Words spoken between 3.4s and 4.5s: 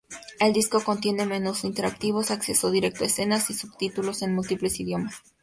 y subtítulos en